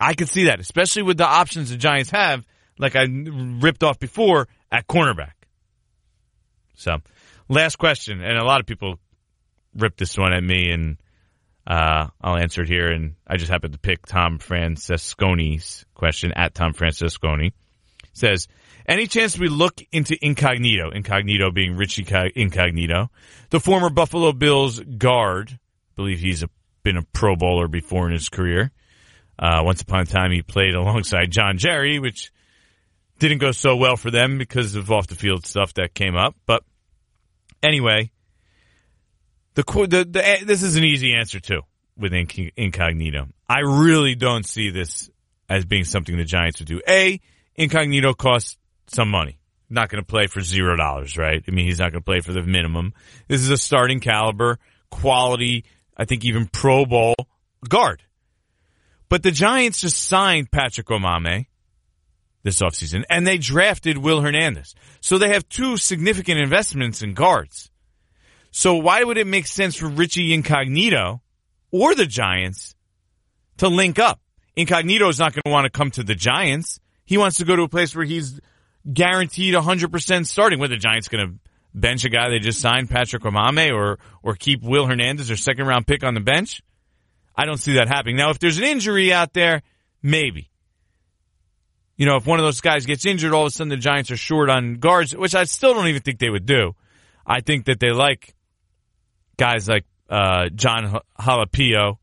[0.00, 2.46] I could see that, especially with the options the Giants have,
[2.78, 5.32] like I ripped off before at cornerback.
[6.78, 6.98] So,
[7.48, 8.98] last question, and a lot of people
[9.74, 10.96] ripped this one at me, and
[11.66, 12.88] uh, I'll answer it here.
[12.90, 17.52] And I just happened to pick Tom Francesconi's question at Tom Francesconi.
[18.12, 18.48] Says,
[18.86, 23.10] any chance we look into Incognito, Incognito being Richie Incognito,
[23.50, 25.58] the former Buffalo Bills guard, I
[25.94, 26.48] believe he's a
[26.84, 28.70] been a Pro Bowler before in his career.
[29.38, 32.32] Uh, once upon a time, he played alongside John Jerry, which
[33.18, 36.36] didn't go so well for them because of off the field stuff that came up.
[36.46, 36.62] But
[37.62, 38.10] anyway,
[39.54, 41.62] the, the, the this is an easy answer too
[41.96, 43.28] with Incognito.
[43.48, 45.10] I really don't see this
[45.48, 46.80] as being something the Giants would do.
[46.86, 47.20] A,
[47.56, 49.40] Incognito costs some money.
[49.70, 51.42] Not going to play for zero dollars, right?
[51.46, 52.94] I mean, he's not going to play for the minimum.
[53.26, 54.58] This is a starting caliber,
[54.90, 55.64] quality
[55.98, 57.16] I think even Pro Bowl
[57.68, 58.02] guard.
[59.08, 61.46] But the Giants just signed Patrick Omameh
[62.42, 64.74] this offseason and they drafted Will Hernandez.
[65.00, 67.70] So they have two significant investments in guards.
[68.50, 71.20] So why would it make sense for Richie Incognito
[71.70, 72.74] or the Giants
[73.58, 74.20] to link up?
[74.56, 76.80] Incognito is not going to want to come to the Giants.
[77.04, 78.40] He wants to go to a place where he's
[78.92, 80.58] guaranteed 100% starting.
[80.58, 81.34] Whether the Giants going to
[81.74, 85.66] bench a guy they just signed, Patrick Omameh, or or keep Will Hernandez, their second
[85.66, 86.60] round pick, on the bench.
[87.36, 88.16] I don't see that happening.
[88.16, 89.62] Now, if there's an injury out there,
[90.02, 90.50] maybe.
[91.98, 94.10] You know, if one of those guys gets injured, all of a sudden the Giants
[94.10, 96.74] are short on guards, which I still don't even think they would do.
[97.26, 98.34] I think that they like
[99.36, 101.98] guys like uh, Jon Halapio,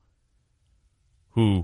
[1.31, 1.63] who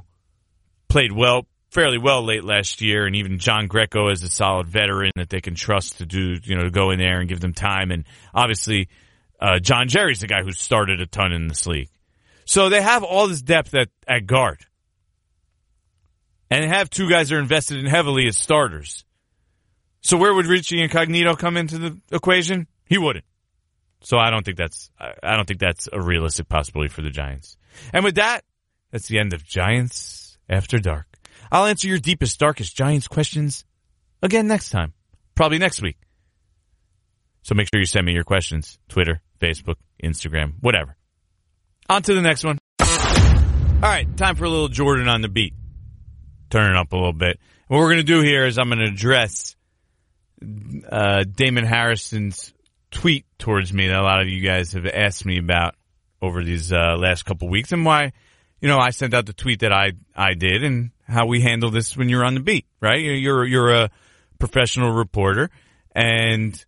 [0.87, 5.11] played well fairly well late last year, and even John Greco is a solid veteran
[5.17, 7.53] that they can trust to do, you know, to go in there and give them
[7.53, 7.91] time.
[7.91, 8.87] And obviously,
[9.41, 11.89] uh, John Jerry's the guy who started a ton in this league.
[12.45, 14.65] So they have all this depth at, at guard.
[16.51, 19.05] And have two guys that are invested in heavily as starters.
[20.01, 22.67] So where would Richie Incognito come into the equation?
[22.85, 23.23] He wouldn't.
[24.01, 27.55] So I don't think that's I don't think that's a realistic possibility for the Giants.
[27.93, 28.43] And with that,
[28.91, 31.05] that's the end of Giants After Dark.
[31.51, 33.63] I'll answer your deepest, darkest Giants questions
[34.21, 34.93] again next time.
[35.35, 35.97] Probably next week.
[37.43, 38.77] So make sure you send me your questions.
[38.89, 40.97] Twitter, Facebook, Instagram, whatever.
[41.89, 42.57] On to the next one.
[42.81, 45.53] All right, time for a little Jordan on the beat.
[46.51, 47.39] Turn it up a little bit.
[47.67, 49.55] What we're going to do here is I'm going to address
[50.89, 52.53] uh, Damon Harrison's
[52.91, 55.75] tweet towards me that a lot of you guys have asked me about
[56.21, 58.11] over these uh, last couple weeks and why,
[58.59, 61.71] you know, I sent out the tweet that I, I did and how we handle
[61.71, 62.99] this when you're on the beat, right?
[62.99, 63.89] You're you're a
[64.39, 65.49] professional reporter,
[65.93, 66.63] and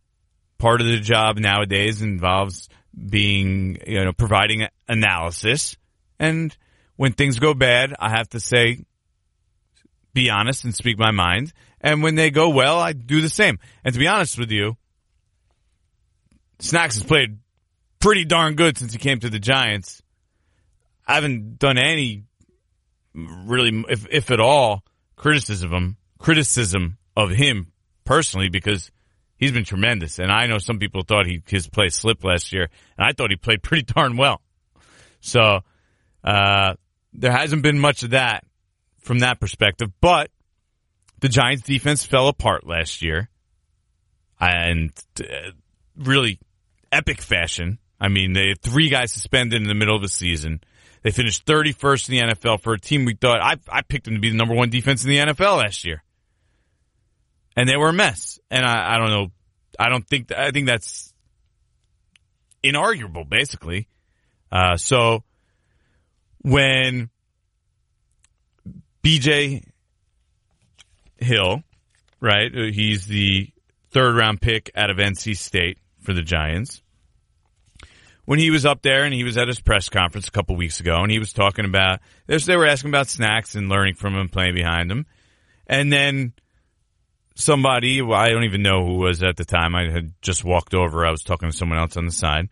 [0.58, 5.78] part of the job nowadays involves being you know providing analysis.
[6.20, 6.56] And
[6.96, 8.86] when things go bad, I have to say,
[10.14, 11.54] be honest and speak my mind.
[11.82, 13.60] And when they go well, I do the same.
[13.84, 14.78] And to be honest with you,
[16.60, 17.40] Snacks has played
[18.00, 20.02] pretty darn good since he came to the Giants.
[21.06, 22.24] I haven't done any
[23.14, 24.84] really, if if at all,
[25.16, 27.74] criticism of him, criticism of him
[28.06, 28.92] personally because
[29.44, 32.70] He's been tremendous, and I know some people thought he his play slipped last year,
[32.98, 34.40] and I thought he played pretty darn well.
[35.20, 35.60] So
[36.24, 36.76] uh,
[37.12, 38.46] there hasn't been much of that
[39.04, 40.30] from that perspective, but
[41.20, 43.30] the Giants' defense fell apart last year,
[44.40, 45.52] and uh,
[45.98, 46.40] really
[46.92, 47.80] epic fashion.
[48.00, 50.62] I mean, they had three guys suspended in the middle of the season.
[51.04, 54.16] They finished 31st in the NFL for a team we thought I, I picked them
[54.16, 56.04] to be the number one defense in the NFL last year
[57.56, 58.40] and they were a mess.
[58.50, 59.28] And I, I don't know.
[59.80, 61.14] I don't think I think that's
[62.64, 63.88] inarguable, basically.
[64.52, 65.24] Uh, so
[66.42, 67.10] when
[69.04, 69.64] BJ
[71.18, 71.64] Hill,
[72.20, 72.52] right?
[72.54, 73.50] Uh, he's the
[73.92, 76.82] third round pick out of NC State for the Giants.
[78.26, 80.80] When he was up there and he was at his press conference a couple weeks
[80.80, 84.30] ago and he was talking about, they were asking about snacks and learning from him,
[84.30, 85.06] playing behind him.
[85.68, 86.32] And then
[87.36, 89.76] somebody, well, I don't even know who was at the time.
[89.76, 91.06] I had just walked over.
[91.06, 92.48] I was talking to someone else on the side.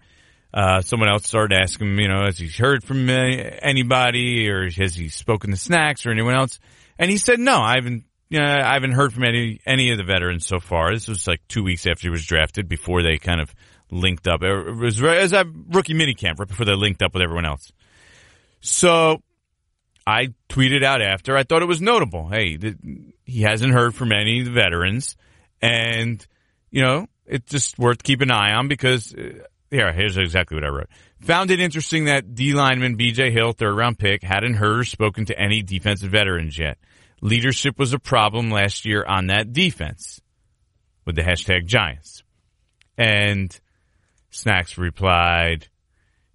[0.54, 4.96] Uh, someone else started asking him, you know, has he heard from anybody or has
[4.96, 6.60] he spoken to Snacks or anyone else?
[7.00, 9.98] And he said, no, I haven't, you know, I haven't heard from any, any of
[9.98, 10.94] the veterans so far.
[10.94, 13.54] This was like two weeks after he was drafted before they kind of
[13.90, 14.44] linked up.
[14.44, 17.72] It was, it was a rookie minicamp right before they linked up with everyone else.
[18.60, 19.22] So
[20.06, 21.38] I tweeted out after.
[21.38, 22.28] I thought it was notable.
[22.28, 22.76] Hey, the,
[23.26, 25.16] he hasn't heard from any of the veterans,
[25.62, 26.26] and
[26.70, 29.16] you know it's just worth keeping an eye on because
[29.72, 30.90] here, here's exactly what I wrote.
[31.22, 33.32] Found it interesting that D lineman B.J.
[33.32, 36.78] Hill, third round pick, hadn't heard or spoken to any defensive veterans yet.
[37.22, 40.22] Leadership was a problem last year on that defense
[41.06, 42.24] with the hashtag Giants,
[42.98, 43.58] and
[44.30, 45.68] Snacks replied,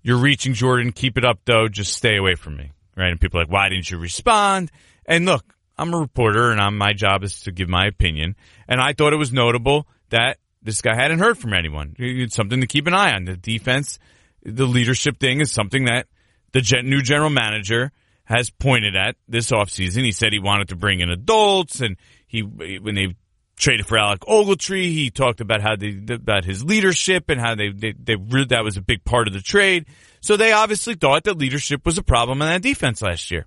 [0.03, 0.93] "You're reaching, Jordan.
[0.93, 1.69] Keep it up, though.
[1.69, 3.11] Just stay away from me." right?
[3.11, 4.73] And people are like, why didn't you respond?
[5.05, 5.45] And look,
[5.79, 8.35] I'm a reporter and I'm, my job is to give my opinion.
[8.67, 11.95] And I thought it was notable that this guy hadn't heard from anyone.
[11.97, 13.25] It's something to keep an eye on.
[13.25, 14.01] The defense,
[14.43, 16.09] the leadership thing is something that
[16.53, 17.93] the new general manager
[18.25, 20.03] has pointed at this offseason.
[20.03, 23.15] He said he wanted to bring in adults and he, when they
[23.57, 27.71] traded for Alec Ogletree, he talked about how they, about his leadership and how they,
[27.71, 28.17] they, they
[28.49, 29.87] that was a big part of the trade.
[30.21, 33.47] So they obviously thought that leadership was a problem in that defense last year.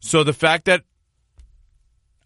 [0.00, 0.82] So the fact that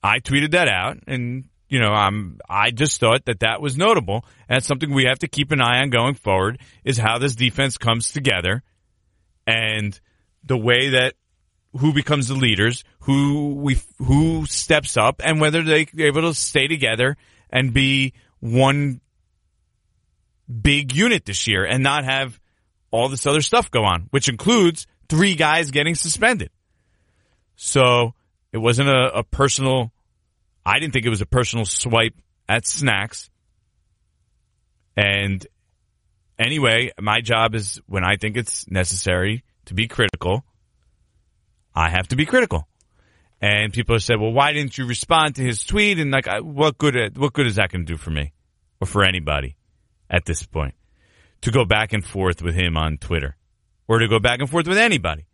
[0.03, 4.25] I tweeted that out and you know, I'm, I just thought that that was notable.
[4.49, 7.35] And that's something we have to keep an eye on going forward is how this
[7.35, 8.63] defense comes together
[9.47, 9.99] and
[10.45, 11.15] the way that
[11.79, 16.67] who becomes the leaders, who we, who steps up and whether they're able to stay
[16.67, 17.17] together
[17.49, 19.01] and be one
[20.51, 22.41] big unit this year and not have
[22.91, 26.51] all this other stuff go on, which includes three guys getting suspended.
[27.55, 28.15] So
[28.53, 29.93] it wasn't a, a personal,
[30.65, 32.15] I didn't think it was a personal swipe
[32.49, 33.31] at snacks.
[34.97, 35.47] And
[36.39, 40.45] anyway, my job is when I think it's necessary to be critical,
[41.75, 42.67] I have to be critical.
[43.41, 45.99] And people have said, well, why didn't you respond to his tweet?
[45.99, 48.33] And like, what good, what good is that going to do for me
[48.81, 49.57] or for anybody
[50.11, 50.75] at this point?
[51.43, 53.37] to go back and forth with him on Twitter
[53.89, 55.27] or to go back and forth with anybody.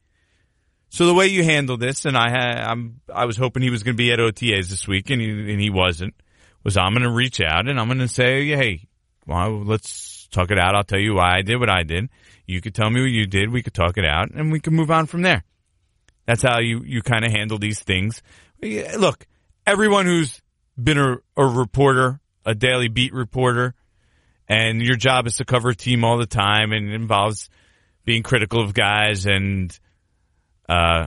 [0.96, 3.82] So the way you handle this, and I had, I'm, I was hoping he was
[3.82, 6.14] going to be at OTAs this week, and he, and he wasn't.
[6.64, 8.88] Was I'm going to reach out and I'm going to say, hey,
[9.26, 10.74] well, let's talk it out.
[10.74, 12.08] I'll tell you why I did what I did.
[12.46, 13.52] You could tell me what you did.
[13.52, 15.44] We could talk it out, and we can move on from there.
[16.24, 18.22] That's how you you kind of handle these things.
[18.62, 19.26] Look,
[19.66, 20.40] everyone who's
[20.82, 23.74] been a, a reporter, a daily beat reporter,
[24.48, 27.50] and your job is to cover a team all the time and it involves
[28.06, 29.78] being critical of guys and
[30.68, 31.06] uh,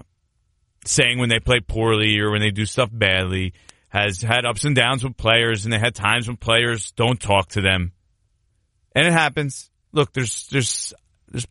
[0.86, 3.54] saying when they play poorly or when they do stuff badly
[3.89, 7.50] has had ups and downs with players and they had times when players don't talk
[7.50, 7.91] to them
[8.93, 10.93] and it happens look there's there's
[11.30, 11.48] there's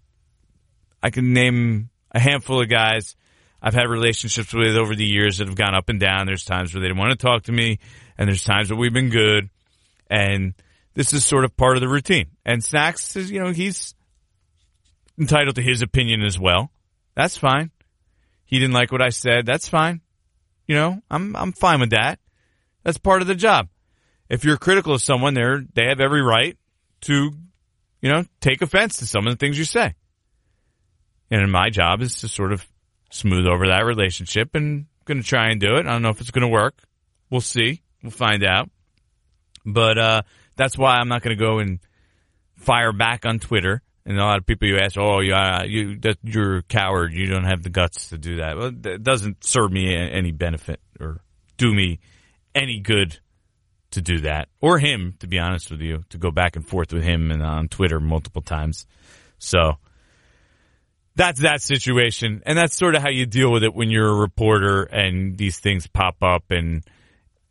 [1.02, 3.16] i can name a handful of guys
[3.60, 6.72] i've had relationships with over the years that have gone up and down there's times
[6.72, 7.80] where they didn't want to talk to me
[8.16, 9.50] and there's times where we've been good
[10.08, 10.54] and
[10.98, 12.26] this is sort of part of the routine.
[12.44, 13.94] And Snacks is, you know, he's
[15.16, 16.72] entitled to his opinion as well.
[17.14, 17.70] That's fine.
[18.48, 19.44] He didn't like what I said.
[19.44, 20.00] That's fine.
[20.66, 22.18] You know, I'm I'm fine with that.
[22.82, 23.68] That's part of the job.
[24.30, 25.44] If you're critical of someone, they
[25.74, 26.56] they have every right
[27.02, 27.30] to,
[28.00, 29.94] you know, take offense to some of the things you say.
[31.30, 32.66] And my job is to sort of
[33.10, 35.86] smooth over that relationship and going to try and do it.
[35.86, 36.82] I don't know if it's going to work.
[37.30, 37.82] We'll see.
[38.02, 38.70] We'll find out.
[39.66, 40.22] But uh
[40.56, 41.80] that's why I'm not going to go and
[42.56, 43.82] fire back on Twitter.
[44.08, 47.12] And a lot of people you ask, oh, yeah, you, that, you're a coward.
[47.12, 48.56] You don't have the guts to do that.
[48.56, 51.20] Well, that doesn't serve me any benefit or
[51.58, 52.00] do me
[52.54, 53.18] any good
[53.90, 56.92] to do that, or him, to be honest with you, to go back and forth
[56.92, 58.86] with him and on Twitter multiple times.
[59.38, 59.74] So
[61.14, 62.42] that's that situation.
[62.46, 65.58] And that's sort of how you deal with it when you're a reporter and these
[65.58, 66.44] things pop up.
[66.50, 66.82] And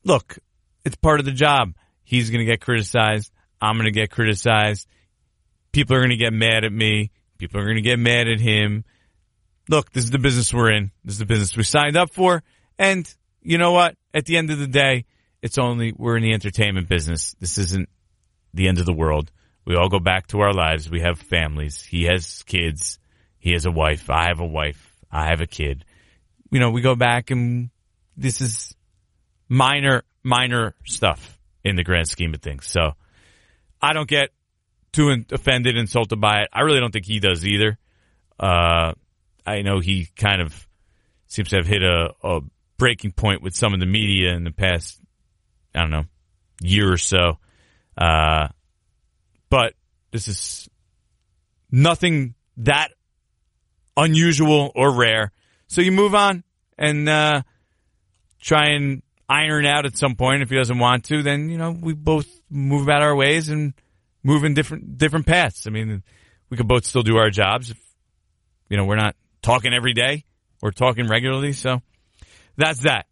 [0.04, 0.40] look,
[0.84, 1.76] it's part of the job.
[2.04, 3.32] He's going to get criticized.
[3.62, 4.88] I'm going to get criticized.
[5.78, 7.12] People are going to get mad at me.
[7.38, 8.84] People are going to get mad at him.
[9.70, 10.90] Look, this is the business we're in.
[11.06, 12.42] This is the business we signed up for.
[12.80, 13.08] And
[13.44, 13.94] you know what?
[14.12, 15.06] At the end of the day,
[15.44, 17.36] it's only, we're in the entertainment business.
[17.40, 17.90] This isn't
[18.56, 19.32] the end of the world.
[19.66, 20.90] We all go back to our lives.
[20.90, 21.84] We have families.
[21.84, 22.98] He has kids.
[23.38, 24.10] He has a wife.
[24.10, 24.96] I have a wife.
[25.12, 25.86] I have a kid.
[26.50, 27.70] You know, we go back and
[28.16, 28.76] this is
[29.48, 32.66] minor, minor stuff in the grand scheme of things.
[32.66, 32.94] So
[33.80, 34.32] I don't get
[34.92, 36.50] too offended, insulted by it.
[36.52, 37.78] I really don't think he does either.
[38.40, 38.94] Uh,
[39.46, 40.68] I know he kind of
[41.28, 42.42] seems to have hit a, a
[42.78, 45.00] breaking point with some of the media in the past,
[45.74, 46.06] I don't know,
[46.62, 47.40] year or so.
[47.98, 48.50] Uh,
[49.50, 49.74] but
[50.12, 50.70] this is
[51.72, 52.90] nothing that
[53.96, 55.32] unusual or rare.
[55.68, 56.44] So you move on
[56.78, 57.42] and uh,
[58.40, 60.42] try and iron out at some point.
[60.42, 63.74] If he doesn't want to, then you know we both move about our ways and
[64.28, 65.66] move in different different paths.
[65.66, 66.04] I mean,
[66.50, 67.72] we could both still do our jobs.
[67.72, 67.78] If,
[68.70, 70.26] you know, we're not talking every day.
[70.62, 71.54] We're talking regularly.
[71.54, 71.82] So
[72.58, 73.06] that's that.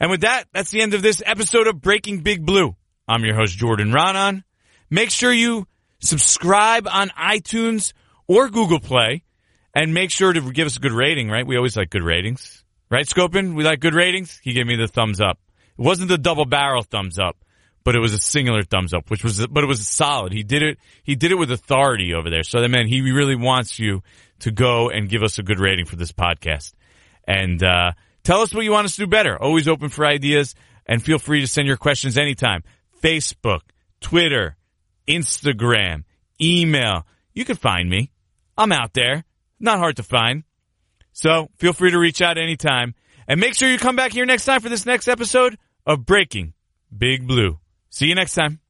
[0.00, 2.74] And with that, that's the end of this episode of Breaking Big Blue.
[3.06, 4.42] I'm your host, Jordan Raanan.
[4.90, 5.66] Make sure you
[6.00, 7.92] subscribe on iTunes
[8.26, 9.24] or Google Play
[9.74, 11.46] and make sure to give us a good rating, right?
[11.46, 12.64] We always like good ratings.
[12.90, 13.54] Right, Scopin?
[13.54, 14.40] We like good ratings?
[14.42, 15.38] He gave me the thumbs up.
[15.78, 17.36] It wasn't the double barrel thumbs up,
[17.84, 20.32] but it was a singular thumbs up, which was, but it was solid.
[20.32, 22.42] He did it, he did it with authority over there.
[22.42, 24.02] So that meant he really wants you
[24.40, 26.72] to go and give us a good rating for this podcast.
[27.26, 27.92] And, uh,
[28.24, 29.40] tell us what you want us to do better.
[29.40, 30.54] Always open for ideas
[30.86, 32.62] and feel free to send your questions anytime.
[33.02, 33.60] Facebook,
[34.00, 34.56] Twitter,
[35.08, 36.04] Instagram,
[36.40, 37.06] email.
[37.32, 38.10] You can find me.
[38.56, 39.24] I'm out there.
[39.58, 40.44] Not hard to find.
[41.12, 42.94] So feel free to reach out anytime.
[43.28, 45.56] And make sure you come back here next time for this next episode
[45.86, 46.54] of Breaking
[46.96, 47.61] Big Blue.
[47.92, 48.61] See you next time.